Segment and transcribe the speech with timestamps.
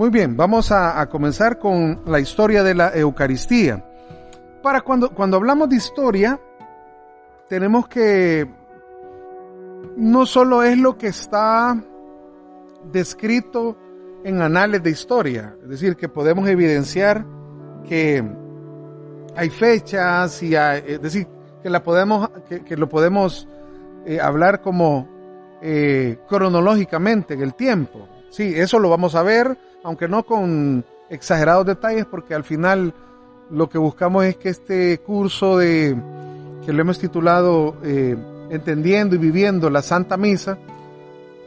[0.00, 3.84] Muy bien, vamos a, comenzar con la historia de la Eucaristía.
[4.62, 6.40] Para cuando, cuando hablamos de historia,
[7.50, 8.48] tenemos que
[9.98, 11.78] no solo es lo que está
[12.90, 13.76] descrito
[14.24, 17.26] en anales de historia, es decir, que podemos evidenciar
[17.86, 18.24] que
[19.36, 21.28] hay fechas y hay, es decir,
[21.62, 23.46] que la podemos, que, que lo podemos
[24.06, 25.06] eh, hablar como
[25.60, 28.08] eh, cronológicamente en el tiempo.
[28.30, 32.94] Sí, eso lo vamos a ver, aunque no con exagerados detalles, porque al final
[33.50, 35.96] lo que buscamos es que este curso de
[36.64, 38.16] que lo hemos titulado eh,
[38.50, 40.58] Entendiendo y Viviendo la Santa Misa,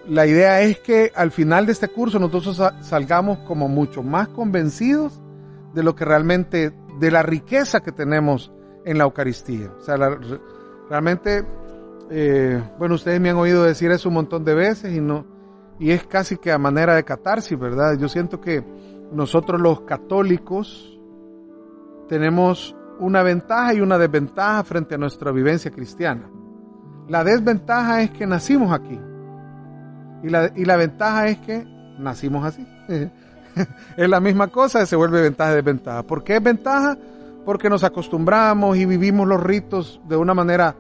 [0.08, 5.22] la idea es que al final de este curso nosotros salgamos como mucho más convencidos
[5.74, 8.52] de lo que realmente, de la riqueza que tenemos
[8.86, 9.72] en la Eucaristía.
[9.80, 9.98] O sea,
[10.90, 11.46] realmente,
[12.10, 15.26] eh, bueno, ustedes me han oído decir eso un montón de veces y no,
[15.80, 17.98] y es casi que a manera de catarsis, ¿verdad?
[17.98, 18.64] Yo siento que
[19.12, 21.00] nosotros los católicos
[22.08, 26.30] tenemos una ventaja y una desventaja frente a nuestra vivencia cristiana.
[27.08, 29.00] La desventaja es que nacimos aquí.
[30.24, 31.66] Y la, y la ventaja es que
[32.00, 32.66] nacimos así.
[33.98, 36.04] es la misma cosa, se vuelve ventaja y desventaja.
[36.04, 36.98] ¿Por qué es ventaja?
[37.46, 40.76] Porque nos acostumbramos y vivimos los ritos de una manera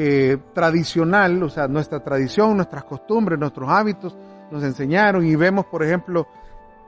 [0.00, 4.16] eh, tradicional, o sea, nuestra tradición, nuestras costumbres, nuestros hábitos
[4.48, 6.28] nos enseñaron y vemos, por ejemplo,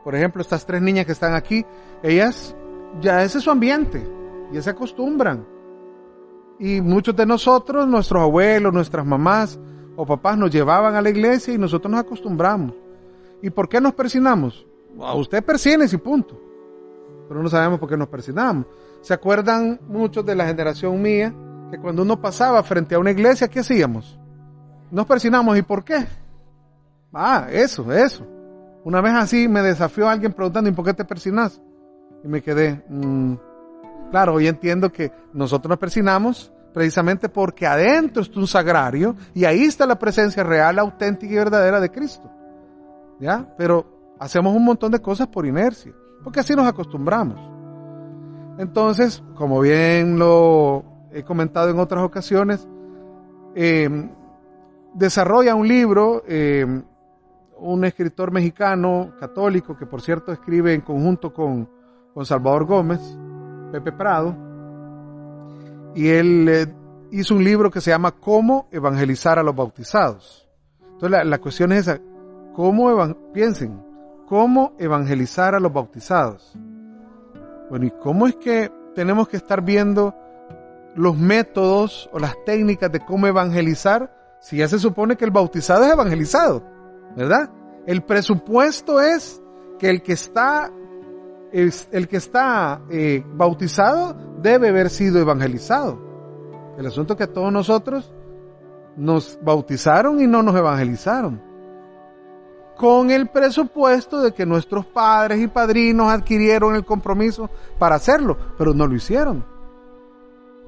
[0.04, 1.66] por ejemplo, estas tres niñas que están aquí,
[2.04, 2.54] ellas
[3.00, 4.08] ya ese es su ambiente,
[4.52, 5.44] ya se acostumbran.
[6.60, 9.58] Y muchos de nosotros, nuestros abuelos, nuestras mamás
[9.96, 12.74] o papás nos llevaban a la iglesia y nosotros nos acostumbramos.
[13.42, 14.64] ¿Y por qué nos persinamos?
[15.00, 16.40] A usted persines y punto.
[17.26, 18.66] Pero no sabemos por qué nos persinamos.
[19.00, 21.34] ¿Se acuerdan muchos de la generación mía
[21.70, 24.18] que cuando uno pasaba frente a una iglesia, ¿qué hacíamos?
[24.90, 25.56] Nos persinamos.
[25.56, 26.06] ¿Y por qué?
[27.12, 28.26] Ah, eso, eso.
[28.84, 31.60] Una vez así me desafió alguien preguntando, ¿y por qué te persinas?
[32.24, 33.34] Y me quedé, mmm,
[34.10, 39.64] Claro, hoy entiendo que nosotros nos persinamos precisamente porque adentro está un sagrario y ahí
[39.64, 42.28] está la presencia real, auténtica y verdadera de Cristo.
[43.20, 43.54] ¿Ya?
[43.56, 45.92] Pero hacemos un montón de cosas por inercia,
[46.24, 47.38] porque así nos acostumbramos.
[48.58, 52.66] Entonces, como bien lo he comentado en otras ocasiones,
[53.54, 54.08] eh,
[54.94, 56.82] desarrolla un libro, eh,
[57.58, 61.68] un escritor mexicano católico, que por cierto escribe en conjunto con,
[62.14, 63.00] con Salvador Gómez,
[63.72, 64.34] Pepe Prado,
[65.94, 66.66] y él eh,
[67.10, 70.48] hizo un libro que se llama Cómo evangelizar a los bautizados.
[70.80, 72.00] Entonces la, la cuestión es esa,
[72.54, 73.82] ¿cómo piensen,
[74.26, 76.56] cómo evangelizar a los bautizados?
[77.68, 80.14] Bueno, ¿y cómo es que tenemos que estar viendo
[80.94, 85.84] los métodos o las técnicas de cómo evangelizar si ya se supone que el bautizado
[85.84, 86.62] es evangelizado?
[87.16, 87.50] ¿Verdad?
[87.86, 89.40] El presupuesto es
[89.78, 90.70] que el que está
[91.52, 95.98] el que está eh, bautizado debe haber sido evangelizado.
[96.78, 98.12] El asunto es que todos nosotros
[98.96, 101.42] nos bautizaron y no nos evangelizaron.
[102.76, 108.72] Con el presupuesto de que nuestros padres y padrinos adquirieron el compromiso para hacerlo, pero
[108.72, 109.44] no lo hicieron.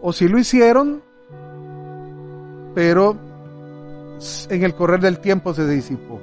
[0.03, 1.03] O sí lo hicieron,
[2.75, 3.17] pero
[4.51, 6.21] en el correr del tiempo se disipó.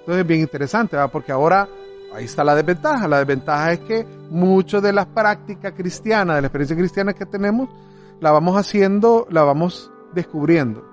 [0.00, 1.10] Entonces es bien interesante, ¿verdad?
[1.12, 1.68] porque ahora
[2.12, 3.06] Ahí está la desventaja.
[3.08, 7.68] La desventaja es que mucho de las prácticas cristianas, de la experiencia cristiana que tenemos,
[8.20, 10.84] la vamos haciendo, la vamos descubriendo.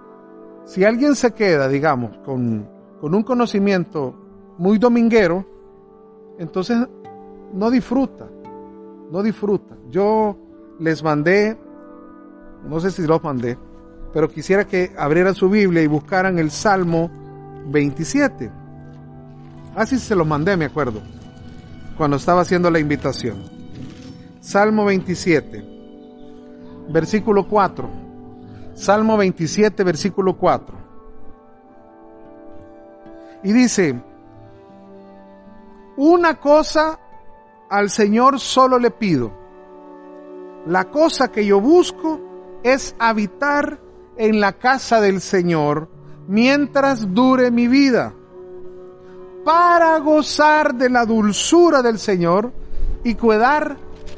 [0.65, 2.67] Si alguien se queda, digamos, con,
[2.99, 4.15] con un conocimiento
[4.57, 5.45] muy dominguero,
[6.37, 6.77] entonces
[7.53, 8.27] no disfruta,
[9.11, 9.75] no disfruta.
[9.89, 10.37] Yo
[10.79, 11.57] les mandé,
[12.67, 13.57] no sé si los mandé,
[14.13, 17.09] pero quisiera que abrieran su Biblia y buscaran el Salmo
[17.67, 18.51] 27.
[19.75, 21.01] Así se lo mandé, me acuerdo,
[21.97, 23.43] cuando estaba haciendo la invitación.
[24.39, 25.65] Salmo 27,
[26.89, 27.89] versículo 4.
[28.75, 30.77] Salmo 27, versículo 4.
[33.43, 34.01] Y dice,
[35.97, 36.99] una cosa
[37.69, 39.31] al Señor solo le pido.
[40.67, 42.34] La cosa que yo busco
[42.65, 43.79] es habitar
[44.17, 45.87] en la casa del Señor
[46.27, 48.11] mientras dure mi vida
[49.45, 52.51] para gozar de la dulzura del Señor
[53.03, 53.77] y cuidar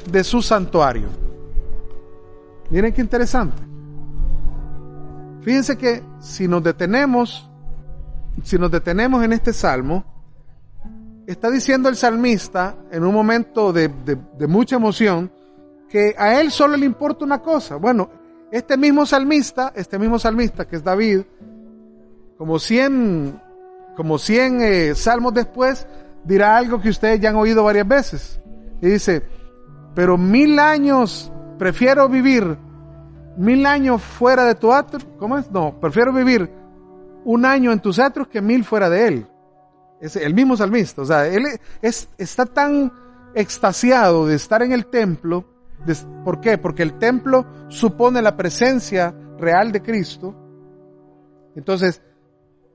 [0.09, 1.09] de su santuario.
[2.69, 3.61] Miren qué interesante.
[5.41, 7.49] Fíjense que si nos detenemos,
[8.43, 10.05] si nos detenemos en este salmo,
[11.27, 15.29] está diciendo el salmista en un momento de, de, de mucha emoción
[15.89, 17.75] que a él solo le importa una cosa.
[17.75, 18.09] Bueno,
[18.51, 21.21] este mismo salmista, este mismo salmista que es David,
[22.37, 23.41] como 100
[23.95, 25.87] como 100 eh, salmos después,
[26.23, 28.39] dirá algo que ustedes ya han oído varias veces.
[28.79, 29.23] Y dice,
[29.95, 32.57] pero mil años prefiero vivir
[33.37, 35.07] mil años fuera de tu atrio.
[35.17, 35.49] ¿Cómo es?
[35.51, 36.49] No, prefiero vivir
[37.23, 39.27] un año en tus atrios que mil fuera de él.
[40.01, 41.03] Es el mismo salmista.
[41.03, 41.45] O sea, él
[41.81, 42.91] es, está tan
[43.33, 45.45] extasiado de estar en el templo.
[46.23, 46.57] ¿Por qué?
[46.57, 50.35] Porque el templo supone la presencia real de Cristo.
[51.55, 52.01] Entonces,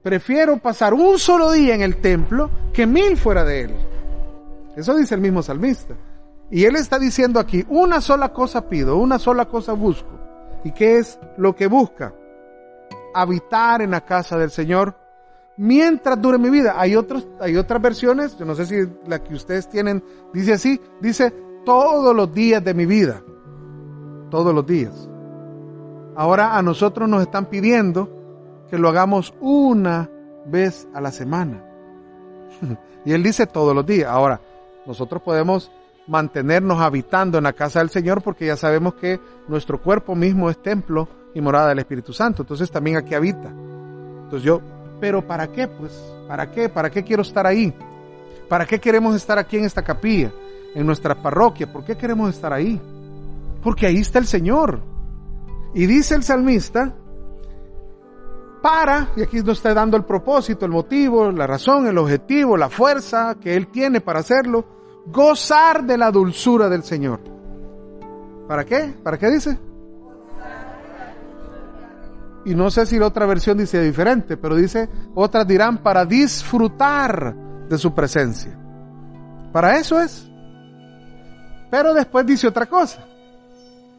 [0.02, 3.74] prefiero pasar un solo día en el templo que mil fuera de él.
[4.76, 5.94] Eso dice el mismo salmista.
[6.50, 10.18] Y él está diciendo aquí, una sola cosa pido, una sola cosa busco.
[10.64, 12.14] ¿Y qué es lo que busca?
[13.14, 14.96] Habitar en la casa del Señor
[15.56, 16.74] mientras dure mi vida.
[16.76, 18.76] Hay otros, hay otras versiones, yo no sé si
[19.06, 20.02] la que ustedes tienen
[20.32, 21.32] dice así, dice
[21.64, 23.22] todos los días de mi vida.
[24.30, 25.08] Todos los días.
[26.16, 28.08] Ahora a nosotros nos están pidiendo
[28.68, 30.10] que lo hagamos una
[30.46, 31.64] vez a la semana.
[33.04, 34.10] y él dice todos los días.
[34.10, 34.40] Ahora,
[34.86, 35.70] nosotros podemos
[36.06, 40.60] mantenernos habitando en la casa del Señor porque ya sabemos que nuestro cuerpo mismo es
[40.60, 42.42] templo y morada del Espíritu Santo.
[42.42, 43.48] Entonces también aquí habita.
[44.24, 44.60] Entonces yo,
[45.00, 45.68] pero ¿para qué?
[45.68, 45.92] Pues,
[46.28, 46.68] ¿para qué?
[46.68, 47.74] ¿Para qué quiero estar ahí?
[48.48, 50.30] ¿Para qué queremos estar aquí en esta capilla?
[50.74, 51.70] En nuestra parroquia.
[51.72, 52.80] ¿Por qué queremos estar ahí?
[53.62, 54.80] Porque ahí está el Señor.
[55.74, 56.94] Y dice el salmista,
[58.62, 62.70] para, y aquí nos está dando el propósito, el motivo, la razón, el objetivo, la
[62.70, 64.64] fuerza que Él tiene para hacerlo,
[65.06, 67.20] gozar de la dulzura del Señor.
[68.46, 68.94] ¿Para qué?
[69.02, 69.58] ¿Para qué dice?
[72.44, 77.34] Y no sé si la otra versión dice diferente, pero dice, otras dirán para disfrutar
[77.68, 78.58] de su presencia.
[79.52, 80.28] Para eso es.
[81.72, 83.02] Pero después dice otra cosa.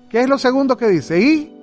[0.09, 1.19] ¿Qué es lo segundo que dice?
[1.19, 1.53] Y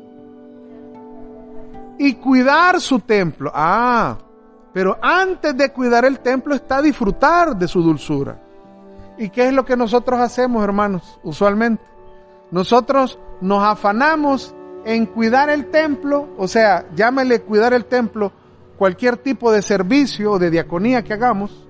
[2.00, 3.52] y cuidar su templo.
[3.54, 4.16] Ah,
[4.72, 8.40] pero antes de cuidar el templo está disfrutar de su dulzura.
[9.18, 11.20] ¿Y qué es lo que nosotros hacemos, hermanos?
[11.22, 11.84] Usualmente.
[12.50, 14.54] Nosotros nos afanamos
[14.84, 18.32] en cuidar el templo, o sea, llámele cuidar el templo
[18.78, 21.68] cualquier tipo de servicio o de diaconía que hagamos.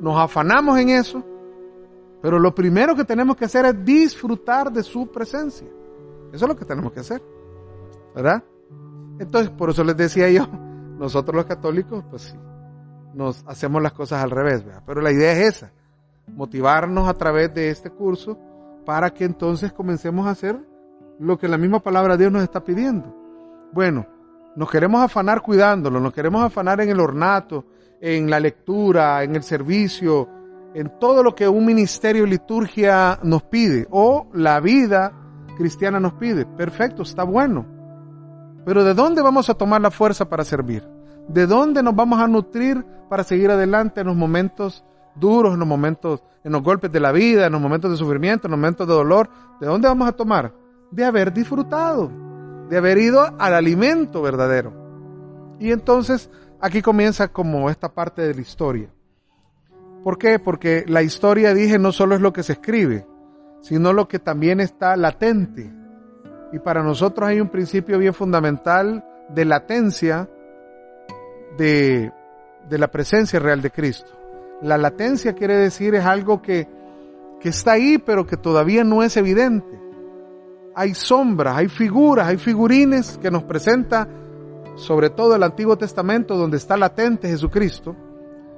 [0.00, 1.22] Nos afanamos en eso,
[2.22, 5.68] pero lo primero que tenemos que hacer es disfrutar de su presencia.
[6.32, 7.22] Eso es lo que tenemos que hacer.
[8.14, 8.42] ¿Verdad?
[9.18, 10.46] Entonces, por eso les decía yo,
[10.98, 12.36] nosotros los católicos, pues sí,
[13.14, 14.82] nos hacemos las cosas al revés, ¿verdad?
[14.86, 15.72] pero la idea es esa,
[16.26, 18.38] motivarnos a través de este curso
[18.84, 20.58] para que entonces comencemos a hacer
[21.18, 23.14] lo que la misma palabra de Dios nos está pidiendo.
[23.72, 24.06] Bueno,
[24.56, 27.66] nos queremos afanar cuidándolo, nos queremos afanar en el ornato,
[28.00, 30.28] en la lectura, en el servicio,
[30.74, 35.12] en todo lo que un ministerio liturgia nos pide o la vida
[35.56, 36.46] cristiana nos pide.
[36.46, 37.66] Perfecto, está bueno.
[38.64, 40.86] Pero ¿de dónde vamos a tomar la fuerza para servir?
[41.28, 44.84] ¿De dónde nos vamos a nutrir para seguir adelante en los momentos
[45.14, 48.46] duros, en los momentos, en los golpes de la vida, en los momentos de sufrimiento,
[48.46, 49.28] en los momentos de dolor?
[49.60, 50.52] ¿De dónde vamos a tomar?
[50.90, 52.10] De haber disfrutado,
[52.68, 54.72] de haber ido al alimento verdadero.
[55.58, 56.30] Y entonces
[56.60, 58.90] aquí comienza como esta parte de la historia.
[60.02, 60.38] ¿Por qué?
[60.38, 63.06] Porque la historia, dije, no solo es lo que se escribe,
[63.60, 65.80] sino lo que también está latente
[66.52, 70.28] y para nosotros hay un principio bien fundamental de latencia
[71.56, 72.12] de,
[72.68, 74.10] de la presencia real de Cristo.
[74.62, 76.68] La latencia quiere decir es algo que,
[77.40, 79.78] que está ahí pero que todavía no es evidente.
[80.74, 84.08] Hay sombras, hay figuras, hay figurines que nos presenta
[84.76, 87.94] sobre todo el Antiguo Testamento donde está latente Jesucristo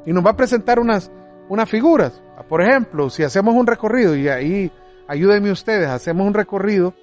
[0.07, 1.11] y nos va a presentar unas,
[1.49, 2.23] unas figuras.
[2.49, 4.73] Por ejemplo, si hacemos un recorrido y ahí
[5.07, 6.95] ayúdenme ustedes, hacemos un recorrido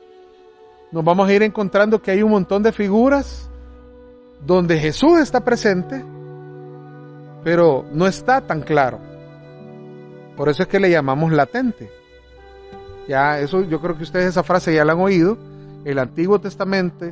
[0.91, 3.49] nos vamos a ir encontrando que hay un montón de figuras
[4.43, 6.03] donde Jesús está presente,
[7.43, 8.99] pero no está tan claro.
[10.35, 11.91] Por eso es que le llamamos latente.
[13.07, 15.37] Ya, eso yo creo que ustedes esa frase ya la han oído.
[15.85, 17.05] El Antiguo Testamento,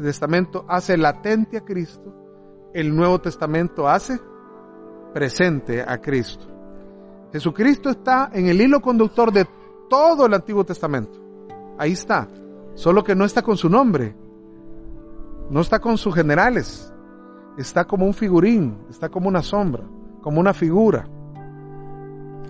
[0.00, 2.14] Testamento hace latente a Cristo,
[2.72, 4.18] el Nuevo Testamento hace
[5.12, 6.46] presente a Cristo.
[7.32, 9.46] Jesucristo está en el hilo conductor de
[9.88, 11.18] todo el Antiguo Testamento.
[11.78, 12.28] Ahí está
[12.74, 14.14] solo que no está con su nombre,
[15.50, 16.92] no está con sus generales,
[17.58, 19.84] está como un figurín, está como una sombra,
[20.22, 21.06] como una figura.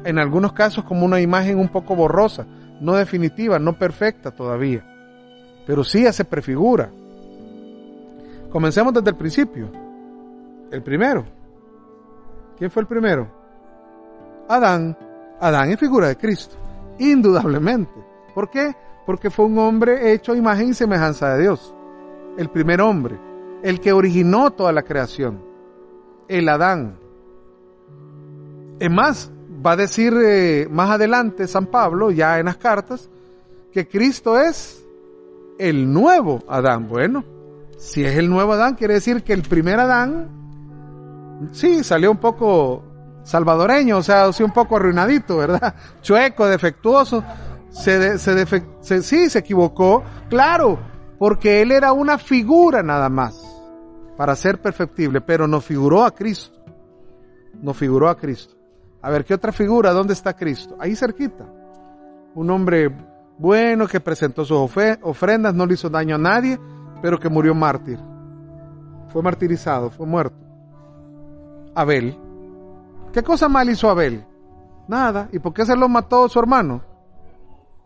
[0.04, 2.46] En algunos casos como una imagen un poco borrosa,
[2.80, 4.84] no definitiva, no perfecta todavía,
[5.66, 6.90] pero sí se prefigura.
[8.50, 9.70] Comencemos desde el principio.
[10.70, 11.25] El primero.
[12.56, 13.39] ¿Quién fue el primero?
[14.54, 14.97] Adán.
[15.40, 16.57] Adán es figura de Cristo,
[16.99, 17.92] indudablemente.
[18.35, 18.75] ¿Por qué?
[19.11, 21.75] porque fue un hombre hecho imagen y semejanza de Dios.
[22.38, 23.19] El primer hombre,
[23.61, 25.42] el que originó toda la creación,
[26.28, 26.97] el Adán.
[28.78, 29.33] Es más,
[29.66, 33.11] va a decir eh, más adelante San Pablo, ya en las cartas,
[33.73, 34.80] que Cristo es
[35.59, 36.87] el nuevo Adán.
[36.87, 37.25] Bueno,
[37.78, 42.85] si es el nuevo Adán, quiere decir que el primer Adán, sí, salió un poco
[43.23, 45.75] salvadoreño, o sea, sí, un poco arruinadito, ¿verdad?
[46.03, 47.23] Chueco, defectuoso.
[47.71, 50.79] Se, sí, se equivocó, claro,
[51.19, 53.41] porque él era una figura nada más
[54.17, 56.59] para ser perfectible, pero no figuró a Cristo.
[57.62, 58.57] No figuró a Cristo.
[59.03, 59.93] A ver, ¿qué otra figura?
[59.93, 60.77] ¿Dónde está Cristo?
[60.79, 61.47] Ahí cerquita.
[62.35, 62.91] Un hombre
[63.39, 64.59] bueno que presentó sus
[65.03, 66.59] ofrendas, no le hizo daño a nadie,
[67.00, 67.99] pero que murió mártir.
[69.09, 70.37] Fue martirizado, fue muerto.
[71.75, 72.19] Abel.
[73.12, 74.25] ¿Qué cosa mal hizo Abel?
[74.88, 75.29] Nada.
[75.33, 76.83] ¿Y por qué se lo mató su hermano?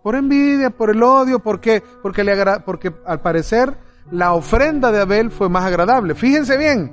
[0.03, 1.83] Por envidia, por el odio, ¿por qué?
[2.03, 3.75] Porque, le porque al parecer
[4.11, 6.15] la ofrenda de Abel fue más agradable.
[6.15, 6.93] Fíjense bien,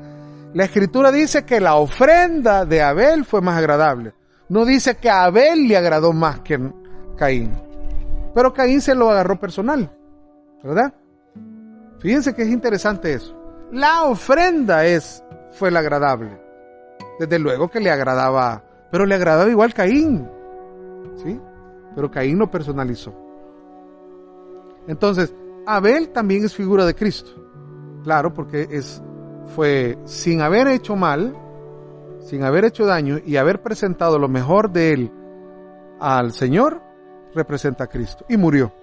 [0.53, 4.13] la escritura dice que la ofrenda de Abel fue más agradable.
[4.49, 6.59] No dice que a Abel le agradó más que
[7.17, 7.53] Caín.
[8.33, 9.91] Pero Caín se lo agarró personal,
[10.63, 10.93] ¿verdad?
[11.99, 13.37] Fíjense que es interesante eso.
[13.71, 16.40] La ofrenda es, fue la agradable.
[17.21, 20.27] Desde luego que le agradaba, pero le agradaba igual Caín.
[21.17, 21.39] ¿Sí?
[21.93, 23.13] Pero Caín lo personalizó.
[24.87, 25.31] Entonces,
[25.67, 27.29] Abel también es figura de Cristo.
[28.03, 29.03] Claro, porque es,
[29.55, 31.37] fue sin haber hecho mal,
[32.21, 35.11] sin haber hecho daño y haber presentado lo mejor de él
[35.99, 36.81] al Señor,
[37.35, 38.25] representa a Cristo.
[38.29, 38.73] Y murió.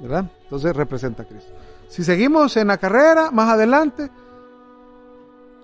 [0.00, 0.30] ¿Verdad?
[0.44, 1.52] Entonces representa a Cristo.
[1.88, 4.08] Si seguimos en la carrera, más adelante,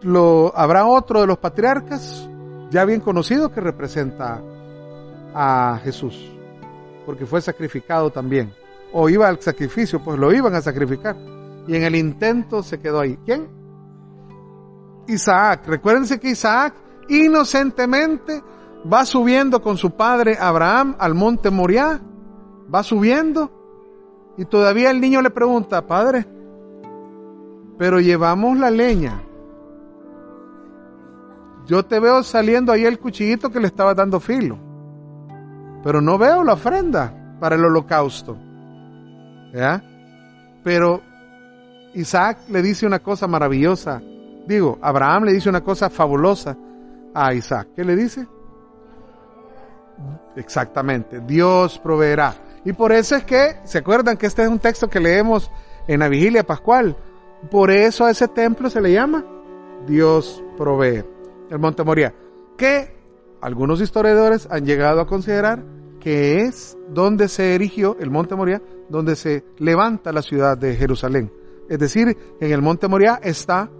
[0.03, 2.29] lo, habrá otro de los patriarcas,
[2.71, 4.43] ya bien conocido, que representa
[5.35, 6.31] a Jesús,
[7.07, 8.53] porque fue sacrificado también.
[8.93, 11.17] O iba al sacrificio, pues lo iban a sacrificar.
[11.67, 13.19] Y en el intento se quedó ahí.
[13.25, 13.49] ¿Quién?
[15.09, 15.67] Isaac.
[15.67, 16.75] Recuérdense que Isaac
[17.09, 18.43] inocentemente
[18.91, 22.01] va subiendo con su padre Abraham al monte Moriah.
[22.73, 23.51] Va subiendo
[24.37, 26.27] y todavía el niño le pregunta, padre,
[27.79, 29.23] pero llevamos la leña.
[31.67, 34.59] Yo te veo saliendo ahí el cuchillito que le estaba dando filo,
[35.83, 38.37] pero no veo la ofrenda para el holocausto.
[39.53, 39.83] ¿Ya?
[40.63, 41.01] Pero
[41.95, 44.03] Isaac le dice una cosa maravillosa.
[44.47, 46.57] Digo, Abraham le dice una cosa fabulosa
[47.15, 47.69] a Isaac.
[47.77, 48.27] ¿Qué le dice?
[50.37, 52.35] Exactamente, Dios proveerá.
[52.65, 55.51] Y por eso es que, ¿se acuerdan que este es un texto que leemos
[55.87, 56.97] en la vigilia pascual?
[57.51, 59.25] Por eso a ese templo se le llama
[59.87, 61.05] Dios provee,
[61.55, 62.13] el Monte Moria,
[62.59, 62.97] que
[63.41, 65.63] algunos historiadores han llegado a considerar
[66.01, 71.33] que es donde se erigió el Monte Moria, donde se levanta la ciudad de Jerusalén.
[71.69, 73.71] Es decir, en el Monte Moria está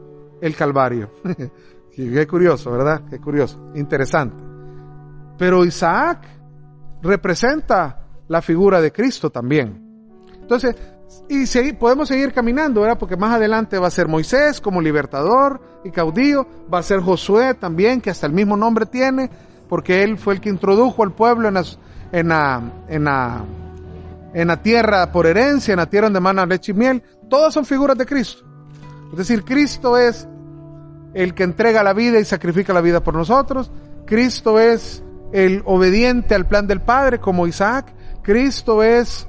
[0.41, 1.11] el Calvario.
[1.93, 3.03] Qué curioso, ¿verdad?
[3.11, 4.43] Qué curioso, interesante.
[5.37, 6.27] Pero Isaac
[7.03, 9.83] representa la figura de Cristo también.
[10.41, 10.77] Entonces,
[11.29, 12.99] y podemos seguir caminando, ¿verdad?
[12.99, 17.55] Porque más adelante va a ser Moisés como libertador y caudillo, va a ser Josué
[17.55, 19.31] también, que hasta el mismo nombre tiene,
[19.69, 21.57] porque él fue el que introdujo al pueblo en,
[22.13, 23.45] en, la, en, la,
[24.35, 27.03] en la tierra por herencia, en la tierra donde mana leche y miel.
[27.29, 28.45] Todas son figuras de Cristo.
[29.13, 30.29] Es decir, Cristo es
[31.15, 33.71] el que entrega la vida y sacrifica la vida por nosotros.
[34.05, 37.95] Cristo es el obediente al plan del Padre, como Isaac.
[38.23, 39.29] Cristo es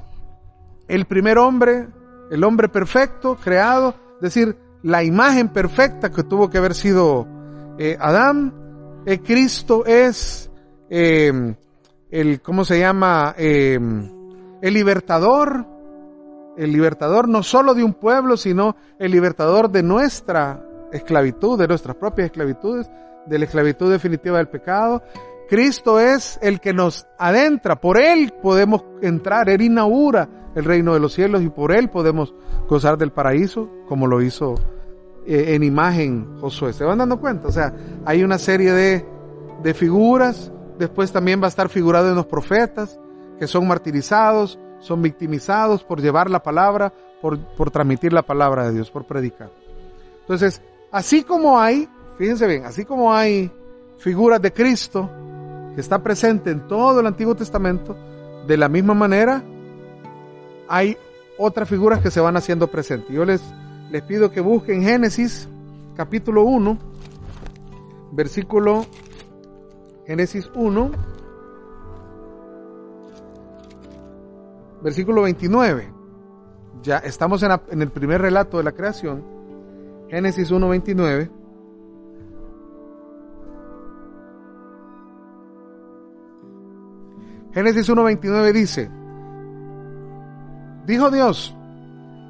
[0.88, 1.88] el primer hombre,
[2.30, 7.26] el hombre perfecto, creado, es decir, la imagen perfecta que tuvo que haber sido
[7.78, 9.02] eh, Adán.
[9.04, 10.50] Eh, Cristo es
[10.90, 11.54] eh,
[12.10, 13.34] el, ¿cómo se llama?
[13.36, 14.00] el
[14.62, 15.66] libertador,
[16.56, 21.96] el libertador no solo de un pueblo, sino el libertador de nuestra esclavitud, de nuestras
[21.96, 22.90] propias esclavitudes,
[23.26, 25.02] de la esclavitud definitiva del pecado.
[25.48, 31.00] Cristo es el que nos adentra, por Él podemos entrar, Él inaugura el reino de
[31.00, 32.34] los cielos y por Él podemos
[32.68, 34.54] gozar del paraíso, como lo hizo
[35.26, 36.72] eh, en imagen Josué.
[36.72, 37.48] ¿Se van dando cuenta?
[37.48, 37.72] O sea,
[38.04, 39.06] hay una serie de,
[39.62, 42.98] de figuras, después también va a estar figurado en los profetas,
[43.38, 48.74] que son martirizados, son victimizados por llevar la palabra, por, por transmitir la palabra de
[48.74, 49.50] Dios, por predicar.
[50.22, 50.60] Entonces,
[50.90, 51.88] así como hay,
[52.18, 53.50] fíjense bien, así como hay
[53.98, 55.08] figuras de Cristo,
[55.76, 57.94] que está presente en todo el Antiguo Testamento,
[58.46, 59.44] de la misma manera
[60.68, 60.96] hay
[61.36, 63.14] otras figuras que se van haciendo presentes.
[63.14, 63.42] Yo les,
[63.90, 65.46] les pido que busquen Génesis
[65.94, 66.78] capítulo 1,
[68.12, 68.86] versículo
[70.06, 70.90] Génesis 1,
[74.82, 75.92] versículo 29.
[76.82, 79.22] Ya estamos en, en el primer relato de la creación.
[80.08, 81.30] Génesis 1, 29.
[87.56, 88.90] Génesis 1.29 dice,
[90.84, 91.56] dijo Dios,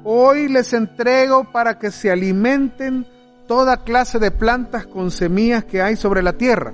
[0.05, 3.05] hoy les entrego para que se alimenten
[3.45, 6.73] toda clase de plantas con semillas que hay sobre la tierra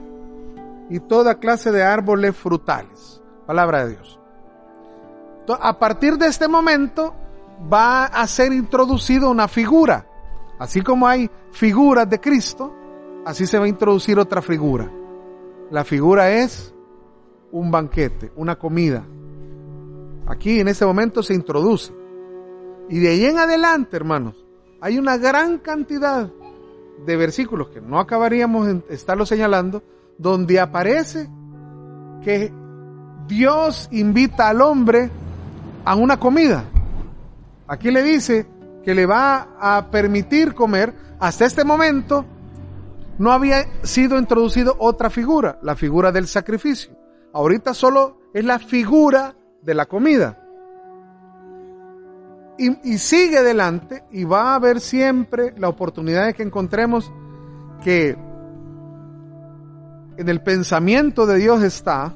[0.87, 3.23] y toda clase de árboles frutales.
[3.47, 4.19] Palabra de Dios.
[5.59, 7.15] A partir de este momento
[7.73, 10.05] va a ser introducido una figura.
[10.59, 12.71] Así como hay figuras de Cristo,
[13.25, 14.91] así se va a introducir otra figura.
[15.71, 16.72] La figura es
[17.53, 19.05] un banquete, una comida.
[20.27, 21.93] Aquí en este momento se introduce.
[22.89, 24.35] Y de ahí en adelante, hermanos,
[24.81, 26.29] hay una gran cantidad
[27.05, 29.83] de versículos que no acabaríamos de estarlo señalando,
[30.17, 31.29] donde aparece
[32.23, 32.51] que
[33.27, 35.09] Dios invita al hombre
[35.85, 36.65] a una comida.
[37.67, 38.47] Aquí le dice
[38.83, 40.93] que le va a permitir comer.
[41.19, 42.25] Hasta este momento
[43.19, 47.02] no había sido introducido otra figura, la figura del sacrificio.
[47.33, 50.39] Ahorita solo es la figura de la comida.
[52.57, 57.11] Y, sigue adelante y va a haber siempre la oportunidad de que encontremos
[57.83, 58.15] que
[60.17, 62.15] en el pensamiento de Dios está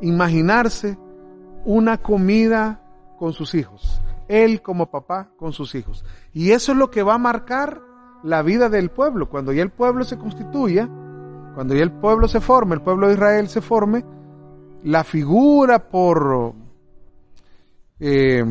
[0.00, 0.96] imaginarse
[1.64, 2.80] una comida
[3.18, 4.00] con sus hijos.
[4.28, 6.04] Él como papá con sus hijos.
[6.32, 7.82] Y eso es lo que va a marcar
[8.22, 9.28] la vida del pueblo.
[9.28, 10.88] Cuando ya el pueblo se constituya,
[11.54, 14.04] cuando ya el pueblo se forme, el pueblo de Israel se forme,
[14.84, 16.54] la figura por,
[18.00, 18.44] eh,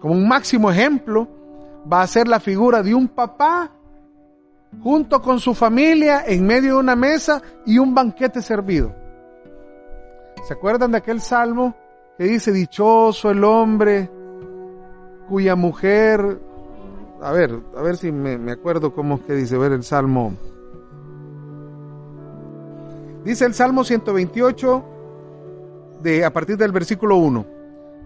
[0.00, 1.28] como un máximo ejemplo,
[1.90, 3.70] va a ser la figura de un papá
[4.82, 8.94] junto con su familia en medio de una mesa y un banquete servido.
[10.46, 11.74] ¿Se acuerdan de aquel salmo
[12.16, 14.10] que dice, dichoso el hombre
[15.28, 16.40] cuya mujer,
[17.20, 20.32] a ver, a ver si me, acuerdo cómo es que dice, ver el salmo.
[23.24, 24.84] Dice el Salmo 128,
[26.00, 27.46] de, a partir del versículo 1.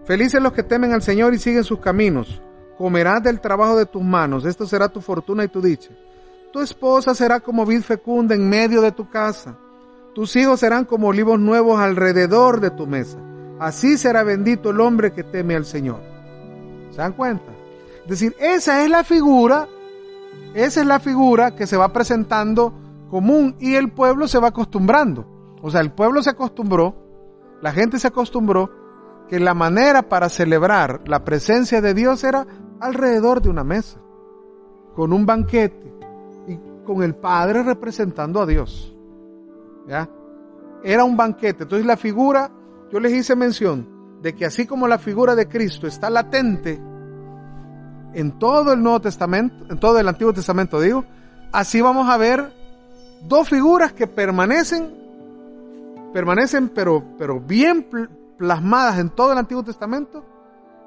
[0.05, 2.43] Felices los que temen al Señor y siguen sus caminos.
[2.77, 5.91] Comerás del trabajo de tus manos, esto será tu fortuna y tu dicha.
[6.53, 9.57] Tu esposa será como vid fecunda en medio de tu casa.
[10.15, 13.19] Tus hijos serán como olivos nuevos alrededor de tu mesa.
[13.59, 16.01] Así será bendito el hombre que teme al Señor.
[16.91, 17.53] ¿Se dan cuenta?
[18.03, 19.69] Es decir, esa es la figura,
[20.55, 22.75] esa es la figura que se va presentando
[23.09, 25.27] común y el pueblo se va acostumbrando.
[25.63, 27.02] O sea, el pueblo se acostumbró,
[27.62, 28.70] la gente se acostumbró
[29.29, 32.46] que la manera para celebrar la presencia de Dios era
[32.81, 33.98] alrededor de una mesa,
[34.94, 35.94] con un banquete
[36.48, 38.94] y con el Padre representando a Dios.
[39.87, 40.11] ¿Ya?
[40.83, 41.62] Era un banquete.
[41.62, 42.51] Entonces la figura,
[42.90, 43.88] yo les hice mención
[44.20, 46.81] de que así como la figura de Cristo está latente
[48.14, 51.05] en todo el Nuevo Testamento, en todo el Antiguo Testamento digo,
[51.53, 52.53] así vamos a ver
[53.22, 55.02] dos figuras que permanecen,
[56.12, 57.88] permanecen pero, pero bien
[58.38, 60.25] plasmadas en todo el Antiguo Testamento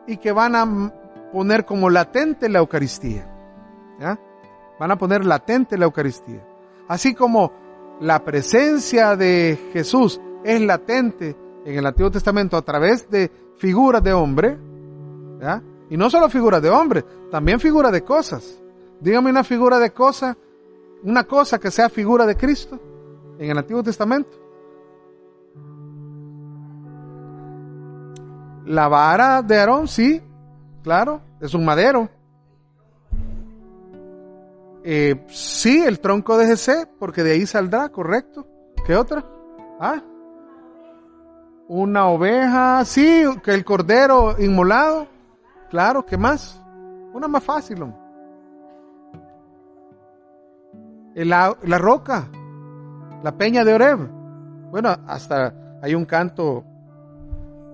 [0.08, 0.94] y que van a
[1.32, 3.32] poner como latente la Eucaristía.
[4.80, 6.46] Van a poner latente la Eucaristía.
[6.88, 7.52] Así como
[8.00, 11.36] la presencia de Jesús es latente
[11.66, 14.58] en el Antiguo Testamento a través de figuras de hombre,
[15.90, 18.62] y no solo figuras de hombre, también figuras de cosas.
[19.00, 20.38] Dígame una figura de cosa,
[21.04, 22.80] una cosa que sea figura de Cristo
[23.40, 24.45] en el Antiguo Testamento.
[28.66, 30.22] La vara de Aarón, sí,
[30.84, 32.10] claro, es un madero.
[34.84, 38.48] Eh, sí, el tronco de Jesé, porque de ahí saldrá, correcto.
[38.86, 39.24] ¿Qué otra?
[39.80, 40.02] Ah,
[41.68, 45.08] una oveja, sí, que el cordero inmolado.
[45.70, 46.62] Claro, ¿qué más?
[47.14, 47.86] Una más fácil.
[51.16, 52.28] La, la roca,
[53.24, 54.10] la peña de Oreb.
[54.70, 56.64] Bueno, hasta hay un canto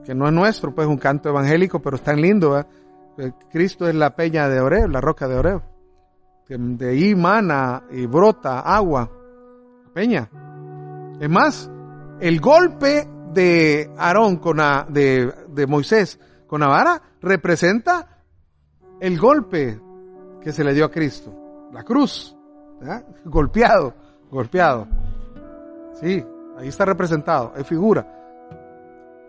[0.05, 2.59] que no es nuestro, pues un canto evangélico, pero es tan lindo.
[2.59, 2.65] ¿eh?
[3.51, 5.59] Cristo es la peña de Oreb, la roca de.
[6.45, 9.09] Que de ahí mana y brota agua.
[9.93, 10.29] Peña.
[11.19, 11.69] Es más,
[12.19, 14.57] el golpe de Aarón con
[14.89, 18.23] de, de Moisés con la vara representa
[18.99, 19.79] el golpe
[20.41, 21.69] que se le dio a Cristo.
[21.71, 22.35] La cruz.
[23.25, 23.93] Golpeado,
[24.29, 24.87] golpeado.
[25.93, 26.25] Sí,
[26.57, 28.20] ahí está representado, hay figura.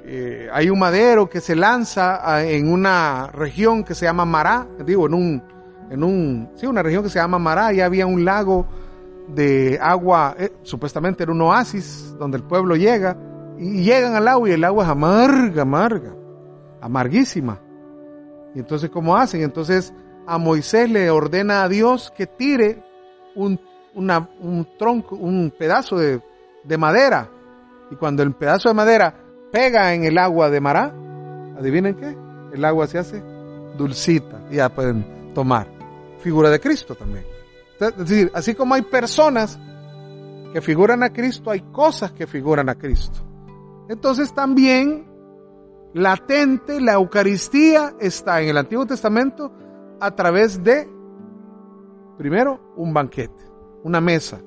[0.05, 5.07] Eh, hay un madero que se lanza en una región que se llama Mará, digo,
[5.07, 5.43] en un,
[5.91, 8.67] en un, sí, una región que se llama Mará, y había un lago
[9.29, 13.17] de agua, eh, supuestamente era un oasis donde el pueblo llega,
[13.59, 16.15] y llegan al agua y el agua es amarga, amarga,
[16.81, 17.61] amarguísima.
[18.55, 19.43] Y entonces, ¿cómo hacen?
[19.43, 19.95] Entonces,
[20.27, 22.83] a Moisés le ordena a Dios que tire
[23.37, 23.61] un,
[23.95, 26.21] un tronco, un pedazo de,
[26.65, 27.31] de madera.
[27.91, 29.15] Y cuando el pedazo de madera
[29.53, 30.93] pega en el agua de Mará,
[31.57, 32.17] adivinen qué,
[32.53, 33.23] el agua se hace
[33.77, 35.69] dulcita y ya pueden tomar.
[36.19, 37.25] Figura de Cristo también.
[37.79, 39.59] Es decir, así como hay personas
[40.53, 43.21] que figuran a Cristo, hay cosas que figuran a Cristo.
[43.88, 45.07] Entonces también
[45.93, 49.53] latente la Eucaristía está en el Antiguo Testamento
[50.01, 50.88] a través de,
[52.17, 53.45] primero, un banquete,
[53.83, 54.41] una mesa,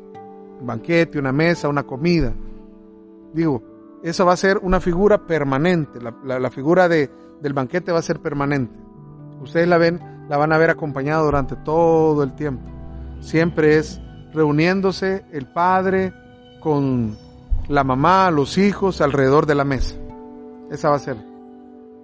[0.60, 2.34] un banquete, una mesa, una comida.
[3.34, 3.75] Digo,
[4.10, 7.10] eso va a ser una figura permanente, la, figura de,
[7.42, 8.78] del banquete va a ser permanente.
[9.42, 12.64] Ustedes la ven, la van a ver acompañada durante todo el tiempo.
[13.20, 14.00] Siempre es
[14.32, 16.14] reuniéndose el padre
[16.60, 17.18] con
[17.68, 19.96] la mamá, los hijos alrededor de la mesa.
[20.70, 21.18] Esa va a ser.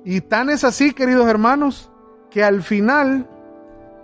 [0.03, 1.91] Y tan es así, queridos hermanos,
[2.31, 3.29] que al final,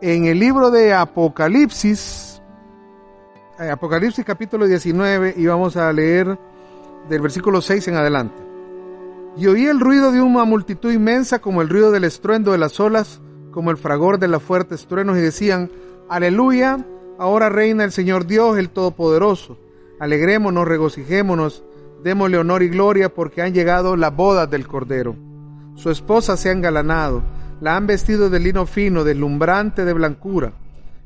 [0.02, 2.44] en el libro de Apocalipsis,
[3.60, 6.38] eh, Apocalipsis capítulo 19, y vamos a leer
[7.10, 8.48] del versículo 6 en adelante.
[9.38, 12.80] Y oí el ruido de una multitud inmensa como el ruido del estruendo de las
[12.80, 15.70] olas, como el fragor de las fuertes truenos, y decían,
[16.10, 16.86] Aleluya,
[17.20, 19.58] ahora reina el Señor Dios, el Todopoderoso.
[20.00, 21.63] Alegrémonos, regocijémonos,
[22.04, 25.15] démosle honor y gloria, porque han llegado las bodas del Cordero.
[25.76, 27.22] Su esposa se ha engalanado,
[27.62, 30.54] la han vestido de lino fino, deslumbrante de blancura.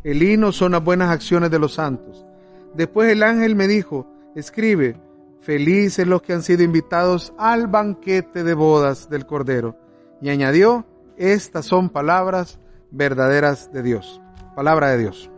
[0.04, 2.26] El lino son las buenas acciones de los santos.
[2.74, 4.96] Después el ángel me dijo, escribe,
[5.42, 9.76] felices los que han sido invitados al banquete de bodas del Cordero.
[10.22, 10.86] Y añadió,
[11.18, 12.60] estas son palabras
[12.92, 14.22] verdaderas de Dios.
[14.56, 15.30] Palabra de Dios.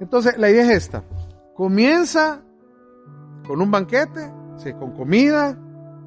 [0.00, 1.02] Entonces, la idea es esta.
[1.54, 2.42] Comienza
[3.46, 4.32] con un banquete,
[4.78, 5.56] con comida,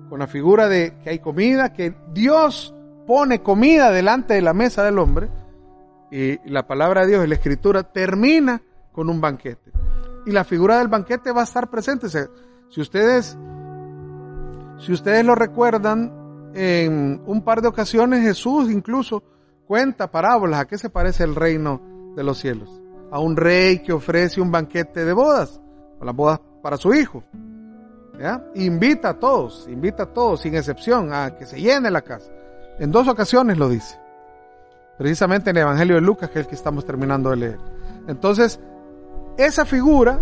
[0.10, 2.76] con la figura de que hay comida, que Dios
[3.08, 5.30] pone comida delante de la mesa del hombre,
[6.12, 9.72] y la palabra de Dios, la escritura, termina con un banquete.
[10.26, 12.08] Y la figura del banquete va a estar presente.
[12.70, 13.38] Si ustedes,
[14.80, 19.24] si ustedes lo recuerdan, en un par de ocasiones Jesús incluso
[19.68, 20.62] cuenta parábolas.
[20.62, 21.82] ¿A qué se parece el reino
[22.16, 22.82] de los cielos?
[23.12, 25.62] A un rey que ofrece un banquete de bodas,
[26.02, 27.24] las bodas para su hijo.
[28.56, 32.32] Invita a todos, invita a todos, sin excepción, a que se llene la casa.
[32.80, 33.98] En dos ocasiones lo dice.
[34.98, 37.60] Precisamente en el Evangelio de Lucas, que es el que estamos terminando de leer.
[38.08, 38.60] Entonces,
[39.38, 40.20] esa figura,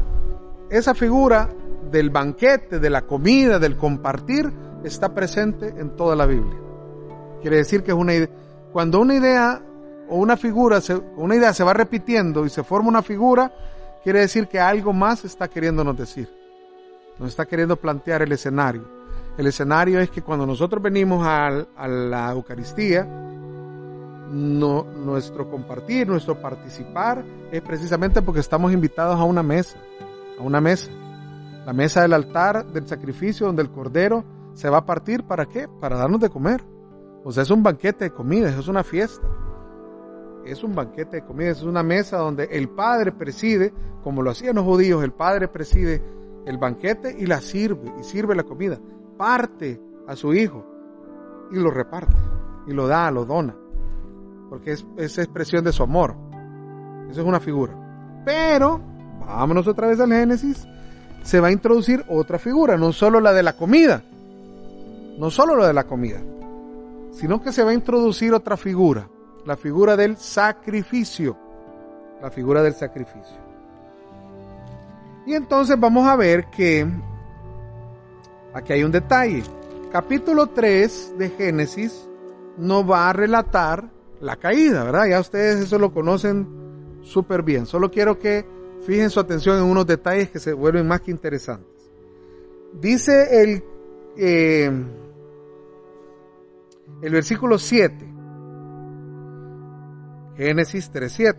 [0.70, 1.50] esa figura
[1.92, 4.52] del banquete, de la comida, del compartir,
[4.84, 6.58] está presente en toda la Biblia.
[7.42, 8.30] Quiere decir que es una idea.
[8.72, 9.62] Cuando una idea
[10.10, 13.52] o una figura, se, una idea se va repitiendo y se forma una figura,
[14.04, 16.30] quiere decir que algo más está queriéndonos decir.
[17.20, 18.98] Nos está queriendo plantear el escenario.
[19.38, 23.08] El escenario es que cuando nosotros venimos a, la Eucaristía,
[24.30, 29.78] nuestro compartir, nuestro participar es precisamente porque estamos invitados a una mesa,
[30.40, 30.90] a una mesa.
[31.68, 35.68] La mesa del altar del sacrificio donde el cordero se va a partir para qué?
[35.68, 36.64] Para darnos de comer.
[37.26, 39.28] O sea, es un banquete de comida, es una fiesta.
[40.46, 44.56] Es un banquete de comida, es una mesa donde el Padre preside, como lo hacían
[44.56, 46.02] los judíos, el Padre preside
[46.46, 48.80] el banquete y la sirve, y sirve la comida.
[49.18, 49.78] Parte
[50.08, 50.66] a su hijo
[51.52, 52.16] y lo reparte,
[52.66, 53.58] y lo da, lo dona,
[54.50, 56.16] porque es, es expresión de su amor.
[57.10, 58.24] Esa es una figura.
[58.24, 58.80] Pero,
[59.20, 60.66] vámonos otra vez al Génesis,
[61.28, 64.02] se va a introducir otra figura, no solo la de la comida,
[65.18, 66.22] no solo la de la comida,
[67.12, 69.10] sino que se va a introducir otra figura,
[69.46, 71.36] la figura del sacrificio,
[72.22, 73.36] la figura del sacrificio.
[75.26, 76.88] Y entonces vamos a ver que
[78.54, 79.44] aquí hay un detalle.
[79.92, 82.08] Capítulo 3 de Génesis
[82.56, 83.90] no va a relatar
[84.22, 85.08] la caída, ¿verdad?
[85.10, 87.66] Ya ustedes eso lo conocen súper bien.
[87.66, 88.46] Solo quiero que
[88.86, 91.92] fijen su atención en unos detalles que se vuelven más que interesantes.
[92.74, 93.64] Dice el,
[94.18, 94.72] eh,
[97.02, 98.14] el versículo 7.
[100.36, 101.36] Génesis 3.7.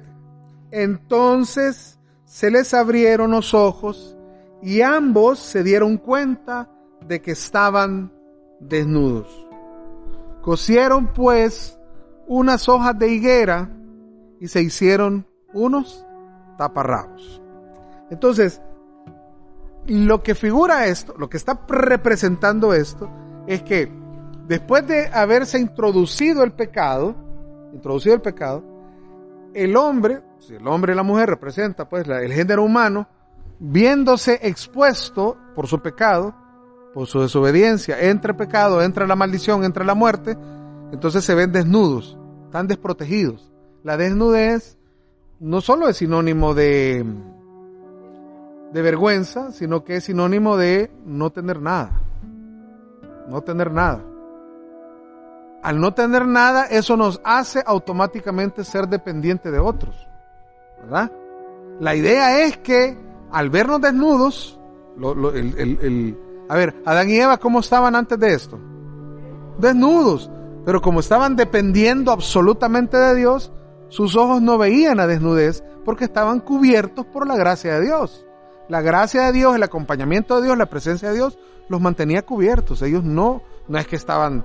[0.70, 4.16] Entonces se les abrieron los ojos
[4.62, 6.70] y ambos se dieron cuenta
[7.06, 8.12] de que estaban
[8.60, 9.46] desnudos.
[10.42, 11.78] Cosieron pues
[12.26, 13.70] unas hojas de higuera
[14.40, 16.04] y se hicieron unos
[16.58, 17.40] taparrabos.
[18.10, 18.60] Entonces,
[19.86, 23.10] lo que figura esto, lo que está representando esto,
[23.46, 23.90] es que
[24.46, 27.14] después de haberse introducido el pecado,
[27.72, 28.62] introducido el pecado,
[29.54, 33.08] el hombre si el hombre y la mujer representa pues el género humano,
[33.58, 36.34] viéndose expuesto por su pecado,
[36.94, 40.36] por su desobediencia, entre pecado, entra la maldición, entra la muerte,
[40.92, 43.52] entonces se ven desnudos, están desprotegidos.
[43.82, 44.77] La desnudez
[45.40, 47.04] no solo es sinónimo de,
[48.72, 52.02] de vergüenza, sino que es sinónimo de no tener nada.
[53.28, 54.02] no tener nada.
[55.62, 59.94] Al no tener nada, eso nos hace automáticamente ser dependiente de otros.
[60.82, 61.10] ¿Verdad?
[61.80, 62.96] La idea es que
[63.30, 64.58] al vernos desnudos,
[66.48, 68.58] a ver, Adán y Eva, ¿cómo estaban antes de esto?
[69.58, 70.30] Desnudos.
[70.64, 73.52] Pero como estaban dependiendo absolutamente de Dios,
[73.88, 78.26] sus ojos no veían a desnudez porque estaban cubiertos por la gracia de Dios.
[78.68, 82.82] La gracia de Dios, el acompañamiento de Dios, la presencia de Dios los mantenía cubiertos.
[82.82, 84.44] Ellos no, no es que estaban,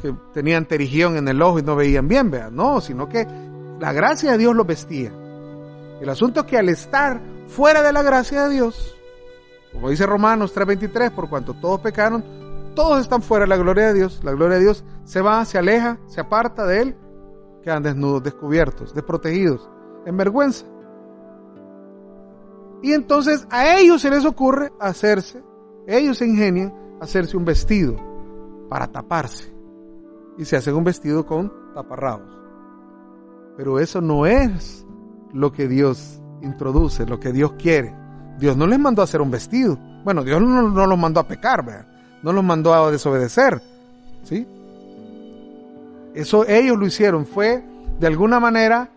[0.00, 3.26] que tenían terigión en el ojo y no veían bien, vean, no, sino que
[3.78, 5.12] la gracia de Dios los vestía.
[6.00, 8.96] El asunto es que al estar fuera de la gracia de Dios,
[9.72, 12.24] como dice Romanos 3:23, por cuanto todos pecaron,
[12.74, 15.58] todos están fuera de la gloria de Dios, la gloria de Dios se va, se
[15.58, 16.96] aleja, se aparta de Él,
[17.62, 19.68] quedan desnudos, descubiertos, desprotegidos,
[20.06, 20.66] en vergüenza.
[22.82, 25.42] Y entonces a ellos se les ocurre hacerse,
[25.86, 27.96] ellos se ingenian hacerse un vestido
[28.68, 29.52] para taparse.
[30.36, 32.30] Y se hacen un vestido con taparrabos.
[33.56, 34.86] Pero eso no es
[35.32, 37.92] lo que Dios introduce, lo que Dios quiere.
[38.38, 39.76] Dios no les mandó a hacer un vestido.
[40.04, 41.86] Bueno, Dios no, no los mandó a pecar,
[42.22, 43.60] no los mandó a desobedecer.
[44.22, 44.46] ¿Sí?
[46.18, 47.26] Eso ellos lo hicieron.
[47.26, 47.62] Fue,
[48.00, 48.90] de alguna manera,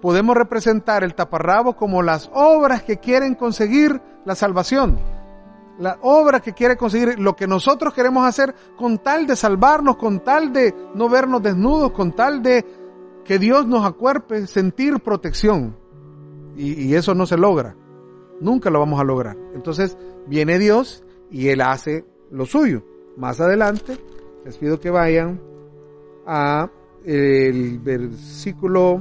[0.00, 4.98] podemos representar el taparrabo como las obras que quieren conseguir la salvación.
[5.78, 10.20] La obra que quiere conseguir lo que nosotros queremos hacer con tal de salvarnos, con
[10.20, 12.64] tal de no vernos desnudos, con tal de
[13.26, 15.76] que Dios nos acuerpe, sentir protección.
[16.56, 17.76] Y, y eso no se logra.
[18.40, 19.36] Nunca lo vamos a lograr.
[19.54, 22.82] Entonces viene Dios y Él hace lo suyo.
[23.18, 23.98] Más adelante
[24.46, 25.52] les pido que vayan
[26.26, 26.70] a
[27.04, 29.00] el versículo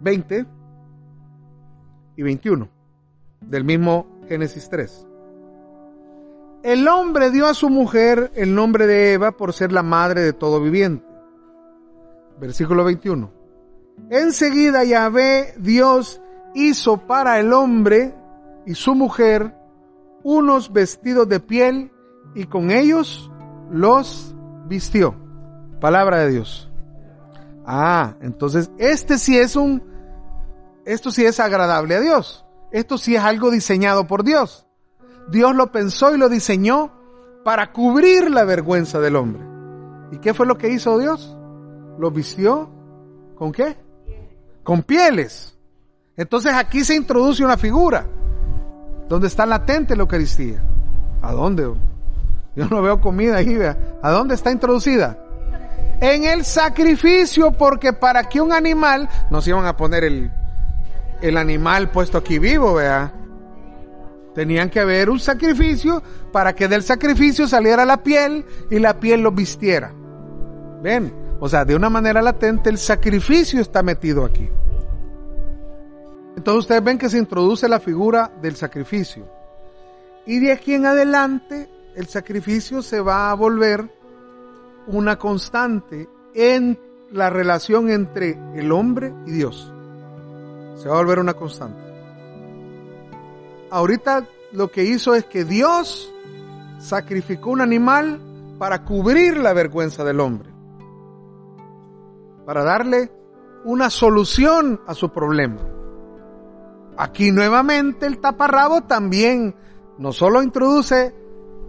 [0.00, 0.46] 20
[2.16, 2.68] y 21
[3.40, 5.06] del mismo Génesis 3.
[6.62, 10.32] El hombre dio a su mujer el nombre de Eva por ser la madre de
[10.32, 11.04] todo viviente.
[12.40, 13.30] Versículo 21.
[14.10, 16.22] Enseguida Yahvé Dios
[16.54, 18.14] hizo para el hombre
[18.66, 19.54] y su mujer
[20.22, 21.92] unos vestidos de piel
[22.34, 23.30] y con ellos
[23.70, 24.33] los
[24.66, 25.14] vistió.
[25.80, 26.70] Palabra de Dios.
[27.66, 29.82] Ah, entonces este sí es un
[30.84, 32.44] esto sí es agradable a Dios.
[32.70, 34.66] Esto sí es algo diseñado por Dios.
[35.28, 36.92] Dios lo pensó y lo diseñó
[37.44, 39.42] para cubrir la vergüenza del hombre.
[40.12, 41.36] ¿Y qué fue lo que hizo Dios?
[41.98, 42.68] Lo vistió
[43.36, 43.76] con qué?
[44.62, 45.56] Con pieles.
[46.16, 48.06] Entonces aquí se introduce una figura
[49.08, 50.62] donde está latente la Eucaristía.
[51.22, 51.72] ¿A dónde?
[52.56, 53.76] Yo no veo comida ahí, vea.
[54.02, 55.18] ¿A dónde está introducida?
[56.00, 60.30] En el sacrificio, porque para que un animal, nos iban a poner el,
[61.20, 63.12] el animal puesto aquí vivo, vea.
[64.34, 69.20] Tenían que haber un sacrificio para que del sacrificio saliera la piel y la piel
[69.20, 69.92] lo vistiera.
[70.82, 74.48] Ven, o sea, de una manera latente el sacrificio está metido aquí.
[76.36, 79.28] Entonces ustedes ven que se introduce la figura del sacrificio.
[80.26, 83.88] Y de aquí en adelante el sacrificio se va a volver
[84.86, 86.78] una constante en
[87.10, 89.72] la relación entre el hombre y Dios.
[90.76, 91.80] Se va a volver una constante.
[93.70, 96.12] Ahorita lo que hizo es que Dios
[96.78, 98.20] sacrificó un animal
[98.58, 100.50] para cubrir la vergüenza del hombre.
[102.44, 103.10] Para darle
[103.64, 105.60] una solución a su problema.
[106.96, 109.54] Aquí nuevamente el taparrabo también
[109.98, 111.14] no solo introduce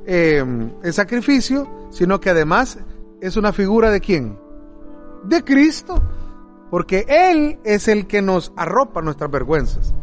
[0.06, 2.78] em, el sacrificio, sino que además
[3.22, 4.38] es una figura de quién?
[5.24, 6.02] De Cristo.
[6.70, 9.94] Porque Él es el que nos arropa nuestras vergüenzas.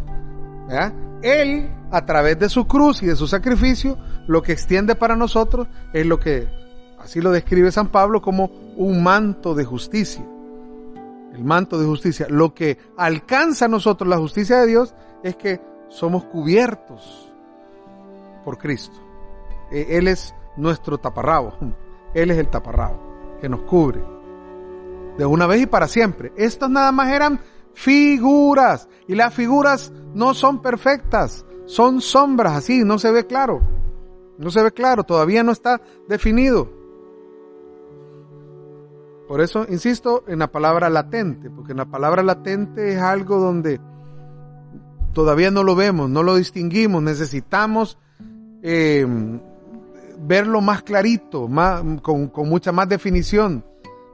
[1.22, 5.68] Él, a través de su cruz y de su sacrificio, lo que extiende para nosotros
[5.92, 6.48] es lo que,
[6.98, 10.24] así lo describe San Pablo, como un manto de justicia.
[11.32, 12.26] El manto de justicia.
[12.28, 17.30] Lo que alcanza a nosotros la justicia de Dios es que somos cubiertos
[18.44, 18.96] por Cristo.
[19.72, 21.54] E, Él es nuestro taparrabo.
[22.14, 24.04] Él es el taparrabo que nos cubre
[25.16, 26.32] de una vez y para siempre.
[26.36, 27.40] Estas nada más eran
[27.74, 33.60] figuras y las figuras no son perfectas, son sombras, así, no se ve claro.
[34.38, 36.68] No se ve claro, todavía no está definido.
[39.28, 43.80] Por eso insisto en la palabra latente, porque en la palabra latente es algo donde
[45.12, 47.98] todavía no lo vemos, no lo distinguimos, necesitamos
[48.62, 49.06] eh,
[50.18, 53.64] verlo más clarito, más, con, mucha más definición.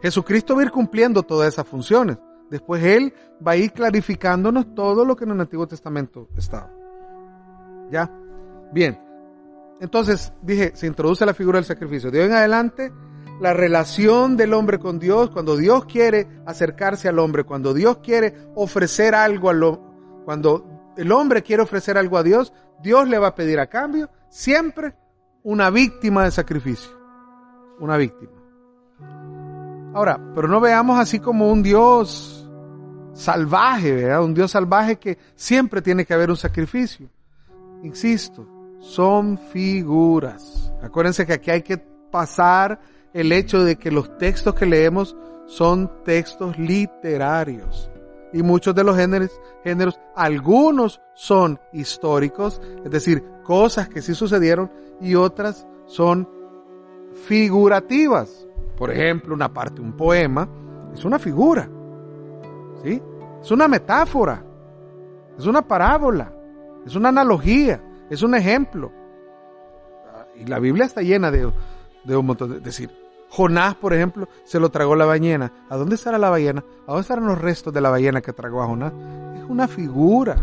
[0.03, 2.19] Jesucristo va a ir cumpliendo todas esas funciones.
[2.51, 3.13] Después Él
[3.47, 6.71] va a ir clarificándonos todo lo que en el Antiguo Testamento estaba.
[7.91, 8.11] ¿Ya?
[8.73, 8.99] Bien.
[9.81, 12.11] Entonces, dije, se introduce la figura del sacrificio.
[12.11, 12.93] De hoy en adelante,
[13.41, 18.35] la relación del hombre con Dios, cuando Dios quiere acercarse al hombre, cuando Dios quiere
[18.55, 19.81] ofrecer algo a lo,
[20.25, 24.11] cuando el hombre quiere ofrecer algo a Dios, Dios le va a pedir a cambio
[24.29, 24.95] siempre
[25.43, 26.91] una víctima de sacrificio.
[27.81, 28.33] Una víctima.
[29.95, 32.49] Ahora, pero no veamos así como un Dios
[33.15, 34.23] salvaje, ¿verdad?
[34.23, 37.09] Un Dios salvaje que siempre tiene que haber un sacrificio.
[37.83, 38.47] Insisto,
[38.81, 40.73] son figuras.
[40.83, 42.81] Acuérdense que aquí hay que pasar
[43.13, 47.91] el hecho de que los textos que leemos son textos literarios.
[48.33, 54.71] Y muchos de los géneros, géneros, algunos son históricos, es decir, cosas que sí sucedieron,
[55.01, 56.29] y otras son
[57.27, 58.47] figurativas.
[58.77, 60.49] Por ejemplo, una parte, un poema,
[60.95, 61.69] es una figura.
[62.83, 63.03] ¿Sí?
[63.41, 64.45] Es una metáfora.
[65.37, 66.33] Es una parábola.
[66.87, 67.83] Es una analogía.
[68.11, 68.93] Es un ejemplo.
[70.37, 71.51] Y la Biblia está llena de,
[72.05, 72.91] de un montón de decir.
[73.31, 75.53] Jonás, por ejemplo, se lo tragó la ballena.
[75.69, 76.65] ¿A dónde estará la ballena?
[76.87, 78.93] ¿A dónde estarán los restos de la ballena que tragó a Jonás?
[79.37, 80.37] Es una figura.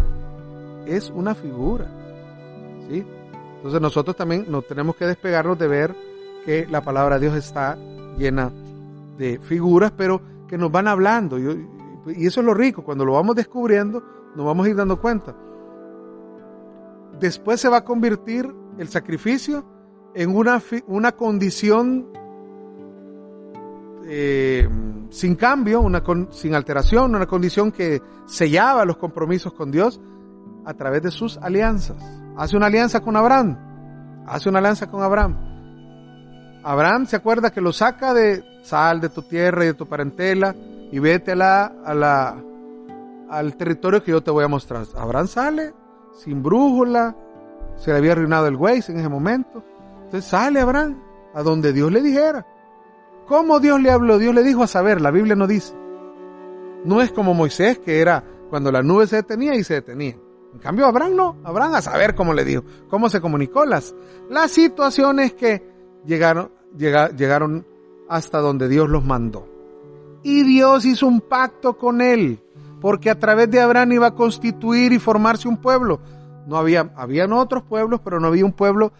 [0.86, 1.88] Es una figura.
[2.90, 3.06] ¿Sí?
[3.58, 5.96] Entonces nosotros también nos tenemos que despegarnos de ver
[6.46, 7.78] que la palabra de Dios está
[8.18, 8.52] llena
[9.18, 11.40] de figuras, pero que nos van hablando.
[11.40, 12.84] Y eso es lo rico.
[12.84, 14.04] Cuando lo vamos descubriendo,
[14.36, 15.36] nos vamos a ir dando cuenta.
[17.20, 19.66] Después se va a convertir el sacrificio
[20.14, 22.08] en una, una condición
[24.08, 24.68] eh,
[25.10, 30.00] sin cambio, una sin alteración, una condición que sellaba los compromisos con Dios
[30.66, 31.98] a través de sus alianzas.
[32.38, 33.58] Hace una alianza con Abraham.
[34.28, 35.38] Hace una alianza con Abraham.
[36.64, 40.56] Abraham se acuerda que lo saca de sal de tu tierra y de tu parentela
[40.92, 42.36] y vete a la,
[43.30, 44.86] al territorio que yo te voy a mostrar.
[44.98, 45.74] Abraham sale
[46.24, 47.16] sin brújula,
[47.78, 49.64] se le había arruinado el Waze en ese momento.
[50.06, 51.02] Entonces sale Abraham
[51.34, 52.46] a donde Dios le dijera.
[53.28, 54.20] ¿Cómo Dios le habló?
[54.20, 55.74] Dios le dijo a saber, la Biblia no dice.
[56.84, 60.16] No es como Moisés, que era cuando la nube se detenía y se detenía.
[60.54, 61.38] En cambio, Abraham no.
[61.44, 63.96] Abraham a saber cómo le dijo, cómo se comunicó las,
[64.30, 65.64] las situaciones que
[66.06, 67.66] llegaron, llegaron
[68.08, 69.50] hasta donde Dios los mandó.
[70.22, 72.40] Y Dios hizo un pacto con él,
[72.80, 76.00] porque a través de Abraham iba a constituir y formarse un pueblo.
[76.46, 78.94] No había, habían otros pueblos, pero no había un pueblo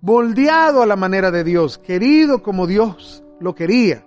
[0.00, 4.06] moldeado a la manera de Dios, querido como Dios lo quería.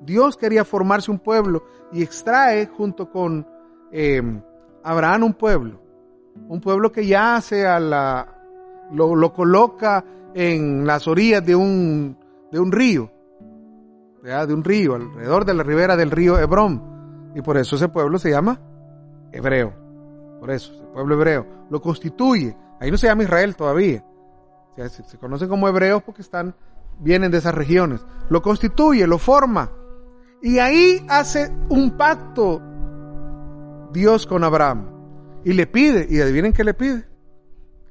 [0.00, 3.46] Dios quería formarse un pueblo y extrae junto con
[3.92, 4.42] em,
[4.82, 5.80] Abraham un pueblo.
[6.48, 8.42] Un pueblo que yace a la,
[8.90, 12.16] lo, lo, coloca en las orillas de un,
[12.50, 13.10] de un río,
[14.22, 17.32] de un río, alrededor de la ribera del río Hebrón.
[17.34, 18.60] Y por eso ese pueblo se llama
[19.30, 19.72] hebreo.
[20.40, 21.46] Por eso, el pueblo hebreo.
[21.70, 22.56] Lo constituye.
[22.80, 24.04] Ahí no se llama Israel todavía.
[24.76, 26.54] Se, se conoce como hebreos porque están
[27.00, 28.04] vienen de esas regiones.
[28.28, 29.70] Lo constituye, lo forma.
[30.42, 32.60] Y ahí hace un pacto
[33.92, 34.88] Dios con Abraham.
[35.44, 37.04] Y le pide, y adivinen qué le pide.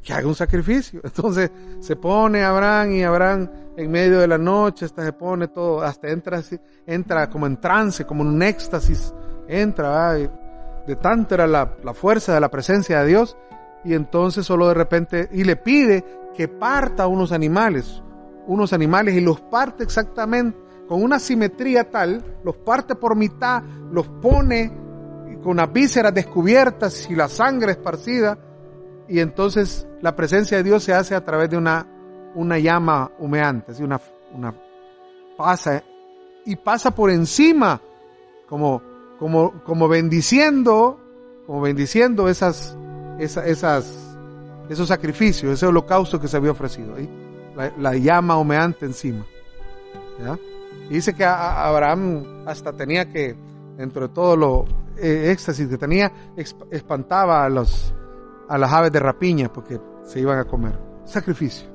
[0.01, 1.01] Que haga un sacrificio.
[1.03, 5.81] Entonces se pone Abraham y Abraham en medio de la noche, hasta se pone todo,
[5.81, 6.41] hasta entra
[6.85, 9.13] entra como en trance, como en un éxtasis.
[9.47, 13.37] Entra, de tanto era la, la fuerza de la presencia de Dios.
[13.83, 16.03] Y entonces solo de repente, y le pide
[16.35, 18.01] que parta unos animales,
[18.51, 20.57] unos animales y los parte exactamente
[20.91, 24.69] con una simetría tal, los parte por mitad, los pone
[25.41, 28.37] con las vísceras descubiertas y la sangre esparcida,
[29.07, 31.87] y entonces la presencia de Dios se hace a través de una,
[32.35, 34.01] una llama humeante, así una,
[34.33, 34.53] una
[35.37, 35.81] pasa
[36.43, 37.79] y pasa por encima,
[38.49, 38.81] como,
[39.17, 40.99] como, como bendiciendo,
[41.47, 42.75] como bendiciendo esas,
[43.17, 44.17] esas, esas,
[44.67, 46.97] esos sacrificios, ese holocausto que se había ofrecido
[47.55, 49.25] la, llama humeante encima.
[50.89, 53.35] Y dice que Abraham hasta tenía que,
[53.77, 54.65] dentro de todo lo
[54.97, 56.11] eh, éxtasis que tenía,
[56.69, 57.93] espantaba a, los,
[58.47, 60.77] a las aves de rapiña porque se iban a comer.
[61.05, 61.67] Sacrificio.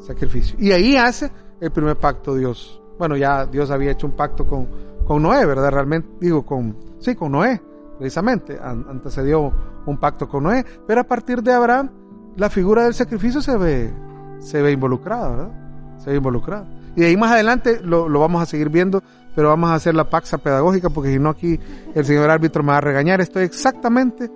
[0.00, 0.56] Sacrificio.
[0.58, 1.30] Y ahí hace
[1.60, 2.80] el primer pacto Dios.
[2.98, 4.68] Bueno, ya Dios había hecho un pacto con,
[5.04, 5.70] con Noé, ¿verdad?
[5.70, 7.60] Realmente, digo, con, sí, con Noé,
[7.98, 8.58] precisamente.
[8.62, 9.52] Antecedió
[9.86, 10.64] un pacto con Noé.
[10.86, 11.90] Pero a partir de Abraham,
[12.36, 13.92] la figura del sacrificio se ve
[14.40, 15.50] se ve involucrada, ¿verdad?
[15.98, 16.66] Se ve involucrada.
[16.96, 19.02] Y de ahí más adelante lo, lo, vamos a seguir viendo,
[19.34, 21.60] pero vamos a hacer la paxa pedagógica porque si no aquí
[21.94, 23.20] el señor árbitro me va a regañar.
[23.20, 24.30] Estoy exactamente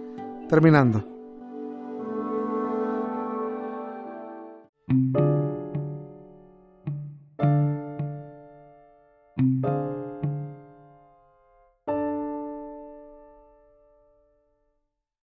[0.48, 1.04] terminando.